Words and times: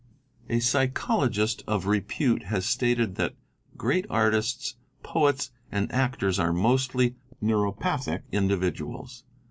A 0.49 0.59
psychologist 0.61 1.63
of 1.67 1.85
repute 1.85 2.45
has 2.45 2.65
stated 2.65 3.17
that 3.17 3.35
great 3.77 4.07
artists, 4.09 4.73
poets, 5.03 5.51
and 5.71 5.91
actors, 5.91 6.39
are 6.39 6.51
"mostly 6.51 7.17
neuropathic 7.39 8.23
individuals." 8.31 9.25